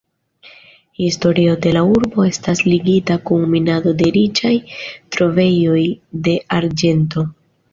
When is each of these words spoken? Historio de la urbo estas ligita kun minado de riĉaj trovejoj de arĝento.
Historio 1.01 1.51
de 1.65 1.73
la 1.75 1.83
urbo 1.97 2.25
estas 2.29 2.63
ligita 2.69 3.19
kun 3.31 3.45
minado 3.53 3.95
de 4.01 4.09
riĉaj 4.17 4.55
trovejoj 5.17 5.81
de 6.29 6.39
arĝento. 6.61 7.29